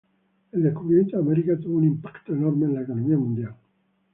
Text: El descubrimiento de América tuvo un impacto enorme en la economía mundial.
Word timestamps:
El 0.51 0.63
descubrimiento 0.63 1.15
de 1.15 1.21
América 1.21 1.59
tuvo 1.59 1.77
un 1.77 1.83
impacto 1.83 2.33
enorme 2.33 2.65
en 2.65 2.73
la 2.73 2.81
economía 2.81 3.19
mundial. 3.19 3.53